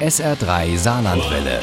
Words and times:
SR3 0.00 0.76
Saarlandwelle. 0.76 1.60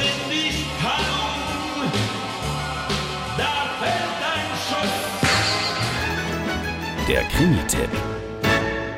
Der 7.06 7.22
Krimi-Tipp. 7.24 7.90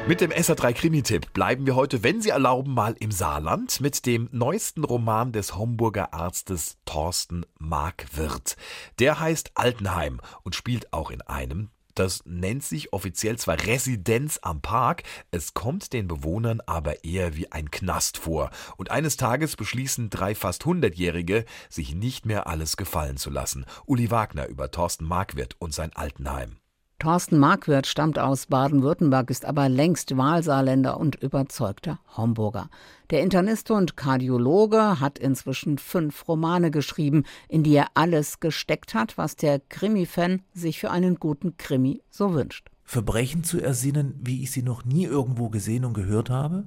Mit 0.07 0.21
dem 0.21 0.31
SR3 0.31 0.73
Krimi-Tipp 0.73 1.33
bleiben 1.33 1.67
wir 1.67 1.75
heute, 1.75 2.05
wenn 2.05 2.23
Sie 2.23 2.31
erlauben, 2.31 2.75
mal 2.75 2.95
im 3.01 3.11
Saarland 3.11 3.81
mit 3.81 4.07
dem 4.07 4.29
neuesten 4.31 4.85
Roman 4.85 5.33
des 5.33 5.57
Homburger 5.57 6.15
Arztes 6.15 6.77
Thorsten 6.85 7.45
Markwirth. 7.59 8.57
Der 9.01 9.19
heißt 9.19 9.51
Altenheim 9.55 10.21
und 10.45 10.55
spielt 10.55 10.93
auch 10.93 11.11
in 11.11 11.23
einem 11.23 11.71
das 11.95 12.23
nennt 12.27 12.65
sich 12.65 12.93
offiziell 12.93 13.39
zwar 13.39 13.61
Residenz 13.61 14.39
am 14.43 14.61
Park, 14.61 15.03
es 15.31 15.55
kommt 15.55 15.93
den 15.93 16.09
Bewohnern 16.09 16.61
aber 16.67 17.05
eher 17.05 17.37
wie 17.37 17.51
ein 17.53 17.71
Knast 17.71 18.19
vor. 18.19 18.51
Und 18.77 18.91
eines 18.91 19.17
Tages 19.17 19.57
beschließen 19.57 20.11
drei 20.11 20.35
fast 20.35 20.65
hundertjährige, 20.65 21.45
sich 21.69 21.95
nicht 21.95 22.27
mehr 22.27 22.47
alles 22.47 22.77
gefallen 22.77 23.17
zu 23.17 23.31
lassen. 23.31 23.65
Uli 23.87 24.11
Wagner 24.11 24.47
über 24.47 24.71
Thorsten 24.71 25.05
Markwirth 25.05 25.57
und 25.59 25.75
sein 25.75 25.93
Altenheim. 25.95 26.57
Thorsten 26.99 27.39
Markwirth 27.39 27.87
stammt 27.87 28.19
aus 28.19 28.47
Baden-Württemberg, 28.47 29.29
ist 29.29 29.45
aber 29.45 29.69
längst 29.69 30.17
Wahlsaarländer 30.17 30.99
und 30.99 31.17
überzeugter 31.17 31.99
Homburger. 32.17 32.71
Der 33.11 33.23
Internist 33.23 33.71
und 33.71 33.97
Kardiologe 33.97 35.01
hat 35.01 35.19
inzwischen 35.19 35.79
fünf 35.79 36.27
Romane 36.29 36.71
geschrieben, 36.71 37.25
in 37.49 37.63
die 37.63 37.75
er 37.75 37.89
alles 37.95 38.41
gesteckt 38.41 38.95
hat, 38.95 39.19
was 39.19 39.37
der 39.37 39.61
Krimi-Fan 39.61 40.43
sich 40.55 40.79
für 40.79 40.91
einen 40.91 41.17
guten 41.17 41.57
Krimi 41.57 42.01
so 42.11 42.33
wünscht. 42.33 42.71
Verbrechen 42.85 43.45
zu 43.45 43.61
ersinnen, 43.61 44.15
wie 44.23 44.43
ich 44.43 44.53
sie 44.53 44.63
noch 44.63 44.85
nie 44.85 45.05
irgendwo 45.05 45.49
gesehen 45.49 45.85
und 45.85 45.95
gehört 45.95 46.31
habe. 46.31 46.65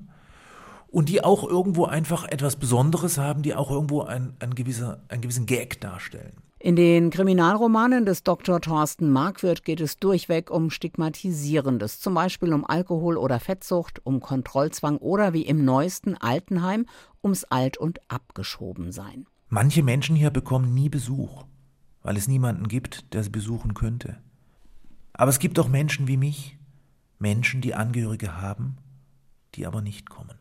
Und 0.89 1.09
die 1.09 1.23
auch 1.23 1.47
irgendwo 1.47 1.85
einfach 1.85 2.25
etwas 2.25 2.55
Besonderes 2.55 3.17
haben, 3.17 3.43
die 3.43 3.55
auch 3.55 3.71
irgendwo 3.71 4.01
ein, 4.01 4.35
ein 4.39 4.55
gewisser, 4.55 5.03
einen 5.09 5.21
gewissen 5.21 5.45
Gag 5.45 5.79
darstellen. 5.81 6.33
In 6.59 6.75
den 6.75 7.11
Kriminalromanen 7.11 8.05
des 8.05 8.23
Dr. 8.23 8.59
Thorsten 8.59 9.11
Markwirth 9.11 9.63
geht 9.63 9.79
es 9.79 9.99
durchweg 9.99 10.49
um 10.49 10.71
Stigmatisierendes, 10.71 11.99
zum 11.99 12.15
Beispiel 12.15 12.51
um 12.51 12.65
Alkohol- 12.65 13.17
oder 13.17 13.39
Fettsucht, 13.39 14.03
um 14.03 14.21
Kontrollzwang 14.21 14.97
oder 14.97 15.33
wie 15.33 15.43
im 15.43 15.63
neuesten 15.63 16.15
Altenheim 16.15 16.87
ums 17.23 17.43
Alt- 17.43 17.77
und 17.77 17.99
Abgeschobensein. 18.09 19.27
Manche 19.49 19.83
Menschen 19.83 20.15
hier 20.15 20.31
bekommen 20.31 20.73
nie 20.73 20.89
Besuch, 20.89 21.45
weil 22.01 22.17
es 22.17 22.27
niemanden 22.27 22.67
gibt, 22.67 23.13
der 23.13 23.21
sie 23.23 23.29
besuchen 23.29 23.75
könnte. 23.75 24.17
Aber 25.13 25.29
es 25.29 25.37
gibt 25.37 25.59
auch 25.59 25.67
Menschen 25.67 26.07
wie 26.07 26.17
mich, 26.17 26.57
Menschen, 27.19 27.61
die 27.61 27.75
Angehörige 27.75 28.41
haben, 28.41 28.77
die 29.53 29.67
aber 29.67 29.81
nicht 29.81 30.09
kommen. 30.09 30.37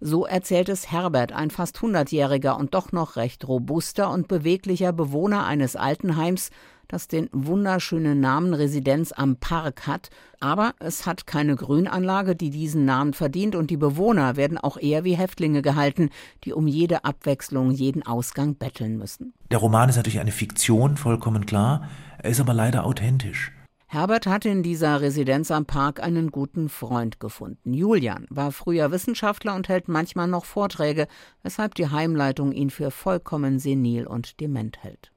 So 0.00 0.26
erzählt 0.26 0.68
es 0.68 0.92
Herbert, 0.92 1.32
ein 1.32 1.50
fast 1.50 1.82
hundertjähriger 1.82 2.56
und 2.56 2.74
doch 2.74 2.92
noch 2.92 3.16
recht 3.16 3.46
robuster 3.48 4.10
und 4.10 4.28
beweglicher 4.28 4.92
Bewohner 4.92 5.44
eines 5.44 5.74
Altenheims, 5.74 6.50
das 6.86 7.08
den 7.08 7.28
wunderschönen 7.32 8.20
Namen 8.20 8.54
Residenz 8.54 9.12
am 9.12 9.36
Park 9.36 9.86
hat, 9.86 10.08
aber 10.40 10.74
es 10.78 11.04
hat 11.04 11.26
keine 11.26 11.56
Grünanlage, 11.56 12.36
die 12.36 12.50
diesen 12.50 12.84
Namen 12.84 13.12
verdient, 13.12 13.56
und 13.56 13.70
die 13.70 13.76
Bewohner 13.76 14.36
werden 14.36 14.56
auch 14.56 14.78
eher 14.78 15.04
wie 15.04 15.16
Häftlinge 15.16 15.62
gehalten, 15.62 16.10
die 16.44 16.52
um 16.52 16.66
jede 16.66 17.04
Abwechslung 17.04 17.72
jeden 17.72 18.06
Ausgang 18.06 18.54
betteln 18.54 18.96
müssen. 18.96 19.34
Der 19.50 19.58
Roman 19.58 19.88
ist 19.88 19.96
natürlich 19.96 20.20
eine 20.20 20.32
Fiktion, 20.32 20.96
vollkommen 20.96 21.44
klar, 21.44 21.88
er 22.18 22.30
ist 22.30 22.40
aber 22.40 22.54
leider 22.54 22.86
authentisch. 22.86 23.52
Herbert 23.90 24.26
hat 24.26 24.44
in 24.44 24.62
dieser 24.62 25.00
Residenz 25.00 25.50
am 25.50 25.64
Park 25.64 26.02
einen 26.02 26.30
guten 26.30 26.68
Freund 26.68 27.20
gefunden. 27.20 27.72
Julian 27.72 28.26
war 28.28 28.52
früher 28.52 28.90
Wissenschaftler 28.90 29.54
und 29.54 29.70
hält 29.70 29.88
manchmal 29.88 30.28
noch 30.28 30.44
Vorträge, 30.44 31.08
weshalb 31.42 31.74
die 31.74 31.88
Heimleitung 31.88 32.52
ihn 32.52 32.68
für 32.68 32.90
vollkommen 32.90 33.58
senil 33.58 34.06
und 34.06 34.40
dement 34.40 34.82
hält. 34.82 35.10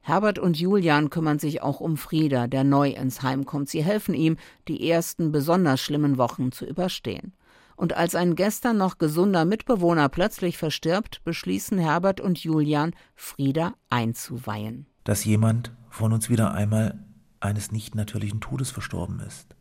Herbert 0.00 0.38
und 0.38 0.56
Julian 0.56 1.10
kümmern 1.10 1.40
sich 1.40 1.60
auch 1.60 1.80
um 1.80 1.96
Frieda, 1.96 2.46
der 2.46 2.62
neu 2.62 2.90
ins 2.90 3.22
Heim 3.22 3.46
kommt. 3.46 3.68
Sie 3.68 3.82
helfen 3.82 4.14
ihm, 4.14 4.36
die 4.68 4.88
ersten 4.88 5.32
besonders 5.32 5.80
schlimmen 5.80 6.16
Wochen 6.16 6.52
zu 6.52 6.66
überstehen. 6.66 7.32
Und 7.74 7.96
als 7.96 8.14
ein 8.14 8.36
gestern 8.36 8.76
noch 8.78 8.98
gesunder 8.98 9.44
Mitbewohner 9.44 10.08
plötzlich 10.08 10.56
verstirbt, 10.56 11.24
beschließen 11.24 11.78
Herbert 11.78 12.20
und 12.20 12.38
Julian, 12.38 12.94
Frieda 13.16 13.74
einzuweihen. 13.90 14.86
Dass 15.02 15.24
jemand 15.24 15.72
von 15.90 16.12
uns 16.12 16.30
wieder 16.30 16.54
einmal 16.54 17.04
eines 17.44 17.72
nicht 17.72 17.94
natürlichen 17.94 18.40
Todes 18.40 18.70
verstorben 18.70 19.20
ist. 19.20 19.54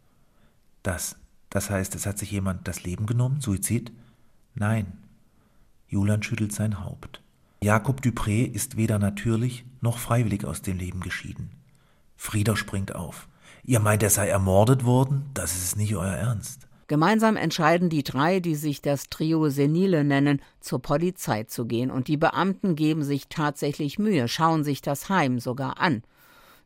Das, 0.81 1.17
das 1.49 1.69
heißt, 1.69 1.95
es 1.95 2.05
hat 2.05 2.17
sich 2.17 2.31
jemand 2.31 2.67
das 2.67 2.83
Leben 2.83 3.05
genommen, 3.05 3.41
Suizid? 3.41 3.91
Nein. 4.55 4.93
Julian 5.87 6.23
schüttelt 6.23 6.53
sein 6.53 6.83
Haupt. 6.83 7.21
Jakob 7.63 8.01
Dupré 8.01 8.45
ist 8.51 8.75
weder 8.75 8.99
natürlich 8.99 9.65
noch 9.79 9.97
freiwillig 9.97 10.45
aus 10.45 10.61
dem 10.61 10.77
Leben 10.77 10.99
geschieden. 10.99 11.51
Frieda 12.17 12.55
springt 12.55 12.95
auf. 12.95 13.27
Ihr 13.63 13.79
meint, 13.79 14.03
er 14.03 14.09
sei 14.09 14.27
ermordet 14.27 14.83
worden? 14.83 15.29
Das 15.33 15.55
ist 15.55 15.77
nicht 15.77 15.95
euer 15.95 16.11
Ernst. 16.11 16.67
Gemeinsam 16.87 17.37
entscheiden 17.37 17.89
die 17.89 18.03
drei, 18.03 18.39
die 18.39 18.55
sich 18.55 18.81
das 18.81 19.09
Trio 19.09 19.49
Senile 19.49 20.03
nennen, 20.03 20.41
zur 20.59 20.81
Polizei 20.81 21.45
zu 21.45 21.65
gehen, 21.65 21.89
und 21.89 22.07
die 22.07 22.17
Beamten 22.17 22.75
geben 22.75 23.03
sich 23.03 23.29
tatsächlich 23.29 23.97
Mühe, 23.97 24.27
schauen 24.27 24.63
sich 24.63 24.81
das 24.81 25.07
Heim 25.07 25.39
sogar 25.39 25.79
an. 25.79 26.03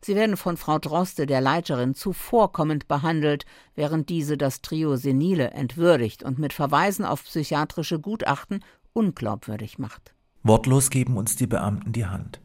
Sie 0.01 0.15
werden 0.15 0.37
von 0.37 0.57
Frau 0.57 0.79
Droste, 0.79 1.25
der 1.25 1.41
Leiterin, 1.41 1.95
zuvorkommend 1.95 2.87
behandelt, 2.87 3.45
während 3.75 4.09
diese 4.09 4.37
das 4.37 4.61
Trio 4.61 4.95
Senile 4.95 5.51
entwürdigt 5.51 6.23
und 6.23 6.39
mit 6.39 6.53
Verweisen 6.53 7.05
auf 7.05 7.23
psychiatrische 7.23 7.99
Gutachten 7.99 8.63
unglaubwürdig 8.93 9.79
macht. 9.79 10.13
Wortlos 10.43 10.89
geben 10.89 11.17
uns 11.17 11.35
die 11.35 11.47
Beamten 11.47 11.91
die 11.93 12.05
Hand. 12.05 12.39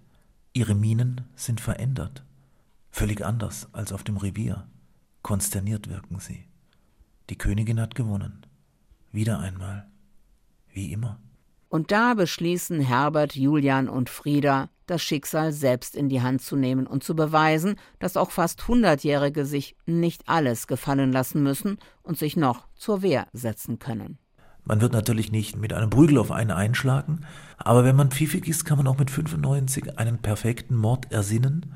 Ihre 0.55 0.75
Mienen 0.75 1.23
sind 1.35 1.61
verändert. 1.61 2.25
Völlig 2.91 3.25
anders 3.25 3.69
als 3.73 3.93
auf 3.93 4.03
dem 4.03 4.17
Revier. 4.17 4.67
Konsterniert 5.23 5.89
wirken 5.89 6.19
sie. 6.19 6.45
Die 7.31 7.39
Königin 7.39 7.81
hat 7.81 7.95
gewonnen. 7.95 8.45
Wieder 9.13 9.39
einmal. 9.39 9.87
Wie 10.73 10.93
immer. 10.93 11.21
Und 11.73 11.91
da 11.91 12.13
beschließen 12.13 12.81
Herbert, 12.83 13.35
Julian 13.35 13.89
und 13.89 14.11
Frieda, 14.11 14.69
das 14.85 15.01
Schicksal 15.01 15.55
selbst 15.55 15.97
in 15.97 16.11
die 16.11 16.21
Hand 16.21 16.43
zu 16.43 16.55
nehmen 16.55 16.87
und 16.87 17.03
zu 17.03 17.17
beweisen, 17.17 17.77
dass 17.99 18.19
auch 18.19 18.31
fast 18.31 18.69
Hundertjährige 18.69 19.47
sich 19.47 19.75
nicht 19.87 20.29
alles 20.29 20.67
gefallen 20.67 21.13
lassen 21.13 21.43
müssen 21.43 21.79
und 22.03 22.19
sich 22.19 22.37
noch 22.37 22.69
zur 22.77 23.01
Wehr 23.01 23.27
setzen 23.33 23.79
können. 23.79 24.19
Man 24.65 24.83
wird 24.83 24.93
natürlich 24.93 25.33
nicht 25.33 25.57
mit 25.57 25.73
einem 25.73 25.89
Prügel 25.89 26.19
auf 26.19 26.31
einen 26.31 26.51
einschlagen, 26.51 27.23
aber 27.57 27.87
wenn 27.87 27.97
man 27.97 28.11
pfiffig 28.11 28.47
ist, 28.47 28.67
kann 28.67 28.77
man 28.77 28.87
auch 28.87 28.99
mit 28.99 29.11
95 29.11 29.99
einen 29.99 30.19
perfekten 30.19 30.77
Mord 30.77 31.11
ersinnen. 31.11 31.75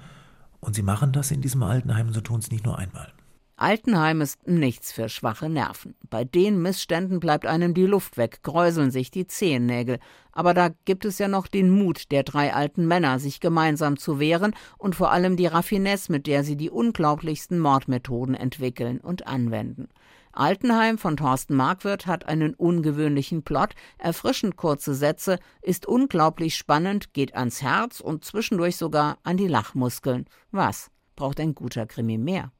Und 0.60 0.74
sie 0.74 0.82
machen 0.82 1.12
das 1.12 1.30
in 1.30 1.40
diesem 1.40 1.62
Altenheim, 1.62 2.12
so 2.12 2.20
tun 2.20 2.40
es 2.40 2.50
nicht 2.50 2.66
nur 2.66 2.78
einmal. 2.78 3.14
Altenheim 3.58 4.20
ist 4.20 4.46
nichts 4.46 4.92
für 4.92 5.08
schwache 5.08 5.48
Nerven. 5.48 5.94
Bei 6.10 6.24
den 6.24 6.60
Missständen 6.60 7.20
bleibt 7.20 7.46
einem 7.46 7.72
die 7.72 7.86
Luft 7.86 8.18
weg, 8.18 8.42
kräuseln 8.42 8.90
sich 8.90 9.10
die 9.10 9.26
Zehennägel. 9.26 9.98
Aber 10.30 10.52
da 10.52 10.68
gibt 10.84 11.06
es 11.06 11.18
ja 11.18 11.26
noch 11.26 11.46
den 11.46 11.70
Mut 11.70 12.12
der 12.12 12.22
drei 12.22 12.52
alten 12.52 12.86
Männer, 12.86 13.18
sich 13.18 13.40
gemeinsam 13.40 13.96
zu 13.96 14.20
wehren 14.20 14.54
und 14.76 14.94
vor 14.94 15.10
allem 15.10 15.38
die 15.38 15.46
Raffinesse, 15.46 16.12
mit 16.12 16.26
der 16.26 16.44
sie 16.44 16.56
die 16.56 16.68
unglaublichsten 16.68 17.58
Mordmethoden 17.58 18.34
entwickeln 18.34 19.00
und 19.00 19.26
anwenden. 19.26 19.88
Altenheim 20.32 20.98
von 20.98 21.16
Thorsten 21.16 21.54
Markwirth 21.54 22.06
hat 22.06 22.26
einen 22.26 22.52
ungewöhnlichen 22.52 23.42
Plot, 23.42 23.70
erfrischend 23.96 24.56
kurze 24.56 24.94
Sätze, 24.94 25.38
ist 25.62 25.86
unglaublich 25.86 26.56
spannend, 26.56 27.14
geht 27.14 27.34
ans 27.34 27.62
Herz 27.62 28.00
und 28.00 28.22
zwischendurch 28.22 28.76
sogar 28.76 29.16
an 29.22 29.38
die 29.38 29.48
Lachmuskeln. 29.48 30.26
Was 30.50 30.90
braucht 31.14 31.40
ein 31.40 31.54
guter 31.54 31.86
Krimi 31.86 32.18
mehr? 32.18 32.52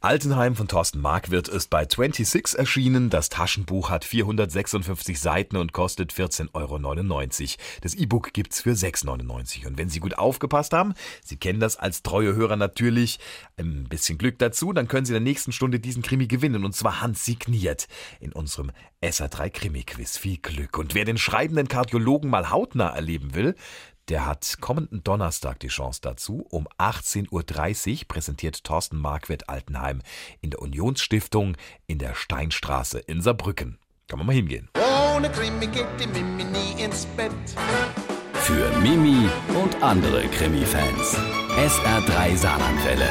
Altenheim 0.00 0.54
von 0.54 0.68
Thorsten 0.68 1.00
Markwirth 1.00 1.48
ist 1.48 1.70
bei 1.70 1.82
26 1.84 2.58
erschienen. 2.58 3.08
Das 3.08 3.30
Taschenbuch 3.30 3.88
hat 3.88 4.04
456 4.04 5.18
Seiten 5.18 5.56
und 5.56 5.72
kostet 5.72 6.12
14,99 6.12 6.52
Euro. 6.52 7.58
Das 7.80 7.94
E-Book 7.94 8.32
gibt's 8.34 8.60
für 8.60 8.72
6,99 8.72 9.60
Euro. 9.60 9.68
Und 9.68 9.78
wenn 9.78 9.88
Sie 9.88 10.00
gut 10.00 10.18
aufgepasst 10.18 10.74
haben, 10.74 10.94
Sie 11.24 11.38
kennen 11.38 11.58
das 11.58 11.76
als 11.76 12.02
treue 12.02 12.34
Hörer 12.34 12.56
natürlich, 12.56 13.18
ein 13.56 13.84
bisschen 13.88 14.18
Glück 14.18 14.38
dazu, 14.38 14.72
dann 14.72 14.88
können 14.88 15.06
Sie 15.06 15.12
in 15.12 15.24
der 15.24 15.32
nächsten 15.32 15.52
Stunde 15.52 15.80
diesen 15.80 16.02
Krimi 16.02 16.26
gewinnen 16.26 16.64
und 16.64 16.74
zwar 16.74 17.00
handsigniert 17.00 17.88
in 18.20 18.32
unserem 18.32 18.72
SA3 19.02 19.50
Krimi 19.50 19.84
Quiz. 19.84 20.18
Viel 20.18 20.38
Glück. 20.38 20.76
Und 20.76 20.94
wer 20.94 21.04
den 21.04 21.18
schreibenden 21.18 21.68
Kardiologen 21.68 22.28
mal 22.28 22.50
hautnah 22.50 22.94
erleben 22.94 23.34
will, 23.34 23.54
der 24.08 24.26
hat 24.26 24.56
kommenden 24.60 25.02
Donnerstag 25.02 25.60
die 25.60 25.68
Chance 25.68 26.00
dazu. 26.02 26.46
Um 26.50 26.68
18.30 26.78 27.30
Uhr 28.02 28.08
präsentiert 28.08 28.64
Thorsten 28.64 28.98
Marquardt 28.98 29.48
Altenheim 29.48 30.02
in 30.40 30.50
der 30.50 30.60
Unionsstiftung 30.60 31.56
in 31.86 31.98
der 31.98 32.14
Steinstraße 32.14 32.98
in 32.98 33.20
Saarbrücken. 33.20 33.78
Kann 34.08 34.18
man 34.18 34.26
mal 34.26 34.34
hingehen. 34.34 34.68
Ohne 35.14 35.30
Krimi 35.30 35.66
geht 35.66 35.86
die 35.98 36.06
Mimi 36.06 36.44
nie 36.44 36.82
ins 36.82 37.06
Bett. 37.06 37.32
Für 38.34 38.70
Mimi 38.80 39.28
und 39.54 39.82
andere 39.82 40.26
Krimi-Fans. 40.28 41.16
SR3 41.56 42.36
Saarlandwelle. 42.36 43.08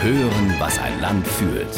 Hören, 0.00 0.54
was 0.58 0.78
ein 0.78 1.00
Land 1.00 1.26
fühlt. 1.26 1.68